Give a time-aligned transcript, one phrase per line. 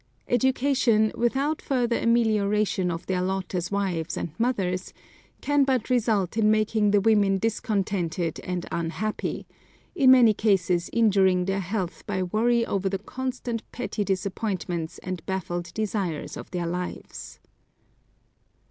[0.27, 4.93] Education, without further amelioration of their lot as wives and mothers,
[5.41, 9.45] can but result in making the women discontented and unhappy,
[9.93, 15.71] in many cases injuring their health by worry over the constant petty disappointments and baffled
[15.75, 17.39] desires of their lives.